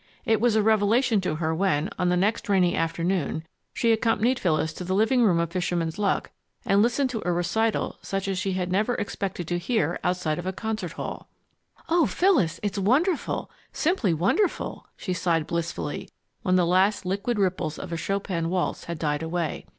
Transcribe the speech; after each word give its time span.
It 0.25 0.41
was 0.41 0.55
a 0.55 0.63
revelation 0.63 1.21
to 1.21 1.35
her 1.35 1.53
when, 1.53 1.87
on 1.99 2.09
the 2.09 2.17
next 2.17 2.49
rainy 2.49 2.75
afternoon, 2.75 3.45
she 3.71 3.91
accompanied 3.91 4.39
Phyllis 4.39 4.73
to 4.73 4.83
the 4.83 4.95
living 4.95 5.21
room 5.23 5.37
of 5.39 5.51
Fisherman's 5.51 5.99
Luck 5.99 6.31
and 6.65 6.81
listened 6.81 7.11
to 7.11 7.21
a 7.23 7.31
recital 7.31 7.99
such 8.01 8.27
as 8.27 8.39
she 8.39 8.53
had 8.53 8.71
never 8.71 8.95
expected 8.95 9.47
to 9.47 9.59
hear 9.59 9.99
outside 10.03 10.39
of 10.39 10.47
a 10.47 10.53
concert 10.53 10.93
hall. 10.93 11.29
"Oh, 11.87 12.07
Phyllis, 12.07 12.59
it's 12.63 12.79
wonderful 12.79 13.51
simply 13.73 14.11
wonderful!" 14.11 14.87
she 14.97 15.13
sighed 15.13 15.45
blissfully 15.45 16.09
when 16.41 16.55
the 16.55 16.65
last 16.65 17.05
liquid 17.05 17.37
ripples 17.37 17.77
of 17.77 17.93
a 17.93 17.95
Chopin 17.95 18.49
waltz 18.49 18.85
had 18.85 18.97
died 18.97 19.21
away. 19.21 19.67